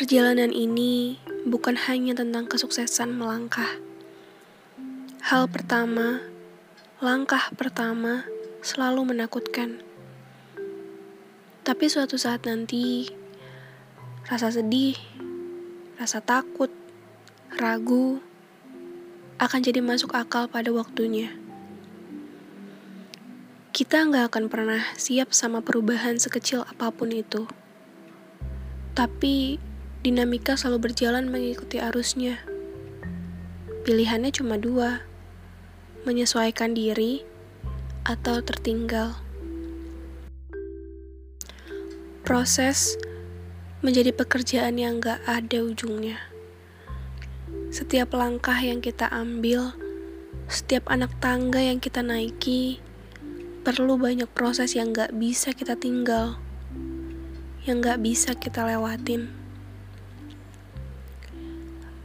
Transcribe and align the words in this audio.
Perjalanan 0.00 0.48
ini 0.48 1.20
bukan 1.44 1.76
hanya 1.76 2.16
tentang 2.16 2.48
kesuksesan 2.48 3.20
melangkah. 3.20 3.68
Hal 5.20 5.44
pertama, 5.52 6.24
langkah 7.04 7.52
pertama 7.52 8.24
selalu 8.64 9.12
menakutkan. 9.12 9.84
Tapi 11.68 11.84
suatu 11.92 12.16
saat 12.16 12.48
nanti, 12.48 13.12
rasa 14.24 14.48
sedih, 14.48 14.96
rasa 16.00 16.24
takut, 16.24 16.72
ragu 17.60 18.24
akan 19.36 19.60
jadi 19.60 19.84
masuk 19.84 20.16
akal 20.16 20.48
pada 20.48 20.72
waktunya. 20.72 21.28
Kita 23.76 24.08
nggak 24.08 24.32
akan 24.32 24.48
pernah 24.48 24.80
siap 24.96 25.36
sama 25.36 25.60
perubahan 25.60 26.16
sekecil 26.16 26.64
apa 26.64 26.88
pun 26.88 27.12
itu. 27.12 27.44
Tapi 28.96 29.68
dinamika 30.00 30.56
selalu 30.56 30.88
berjalan 30.88 31.28
mengikuti 31.28 31.76
arusnya. 31.76 32.40
Pilihannya 33.84 34.32
cuma 34.32 34.56
dua, 34.56 35.04
menyesuaikan 36.08 36.72
diri 36.72 37.20
atau 38.08 38.40
tertinggal. 38.40 39.20
Proses 42.24 42.96
menjadi 43.84 44.16
pekerjaan 44.16 44.80
yang 44.80 45.04
gak 45.04 45.20
ada 45.28 45.60
ujungnya. 45.60 46.16
Setiap 47.68 48.16
langkah 48.16 48.56
yang 48.56 48.80
kita 48.80 49.04
ambil, 49.12 49.76
setiap 50.48 50.88
anak 50.88 51.12
tangga 51.20 51.60
yang 51.60 51.76
kita 51.76 52.00
naiki, 52.00 52.80
perlu 53.68 54.00
banyak 54.00 54.28
proses 54.32 54.72
yang 54.72 54.96
gak 54.96 55.12
bisa 55.12 55.52
kita 55.52 55.76
tinggal, 55.76 56.40
yang 57.68 57.84
gak 57.84 58.00
bisa 58.00 58.32
kita 58.32 58.64
lewatin. 58.64 59.39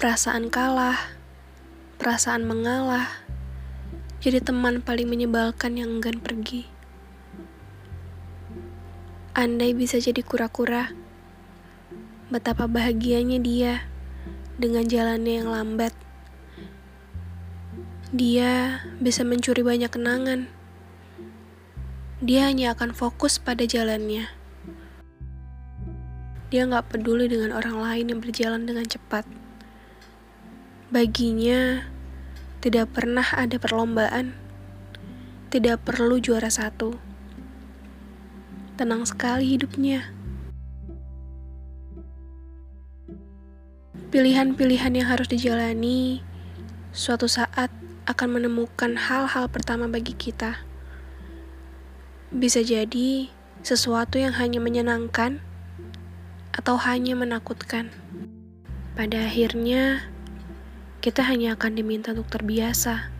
Perasaan 0.05 0.53
kalah, 0.53 1.17
perasaan 1.97 2.45
mengalah, 2.45 3.25
jadi 4.21 4.37
teman 4.37 4.85
paling 4.85 5.09
menyebalkan 5.09 5.81
yang 5.81 5.97
enggan 5.97 6.21
pergi. 6.21 6.69
Andai 9.33 9.73
bisa 9.73 9.97
jadi 9.97 10.21
kura-kura, 10.21 10.93
betapa 12.29 12.69
bahagianya 12.69 13.41
dia 13.41 13.89
dengan 14.61 14.85
jalannya 14.85 15.41
yang 15.41 15.49
lambat. 15.49 15.97
Dia 18.13 18.85
bisa 19.01 19.25
mencuri 19.25 19.65
banyak 19.65 19.89
kenangan. 19.89 20.45
Dia 22.21 22.53
hanya 22.53 22.77
akan 22.77 22.93
fokus 22.93 23.41
pada 23.41 23.65
jalannya. 23.65 24.29
Dia 26.53 26.61
nggak 26.69 26.93
peduli 26.93 27.25
dengan 27.25 27.57
orang 27.57 27.81
lain 27.81 28.13
yang 28.13 28.21
berjalan 28.21 28.69
dengan 28.69 28.85
cepat. 28.85 29.44
Baginya, 30.85 31.81
tidak 32.61 32.93
pernah 32.93 33.25
ada 33.33 33.57
perlombaan, 33.57 34.37
tidak 35.49 35.81
perlu 35.81 36.21
juara 36.21 36.53
satu. 36.53 36.93
Tenang 38.77 39.01
sekali 39.09 39.57
hidupnya. 39.57 40.13
Pilihan-pilihan 44.13 44.93
yang 44.93 45.09
harus 45.09 45.25
dijalani 45.25 46.21
suatu 46.93 47.25
saat 47.25 47.73
akan 48.05 48.37
menemukan 48.37 48.93
hal-hal 48.93 49.49
pertama 49.49 49.89
bagi 49.89 50.13
kita. 50.13 50.61
Bisa 52.29 52.61
jadi 52.61 53.33
sesuatu 53.65 54.21
yang 54.21 54.37
hanya 54.37 54.61
menyenangkan 54.61 55.41
atau 56.53 56.77
hanya 56.77 57.17
menakutkan. 57.17 57.89
Pada 58.93 59.27
akhirnya, 59.27 60.14
kita 61.05 61.21
hanya 61.21 61.53
akan 61.53 61.77
diminta 61.77 62.17
untuk 62.17 62.33
terbiasa. 62.33 63.14